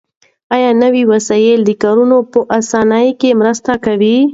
[0.55, 4.17] آیا نوي وسایل د کارونو په اسانۍ کې مرسته کوي؟